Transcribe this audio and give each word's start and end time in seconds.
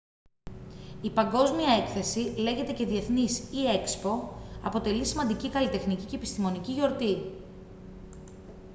η 1.01 1.09
παγκόσμια 1.09 1.73
έκθεση 1.73 2.19
λέγεται 2.19 2.73
και 2.73 2.85
διεθνής 2.85 3.39
ή 3.39 3.51
expo 3.73 4.27
αποτελεί 4.63 5.05
σημαντική 5.05 5.49
καλλιτεχνική 5.49 6.05
και 6.05 6.15
επιστημονική 6.15 6.71
γιορτή 6.71 7.15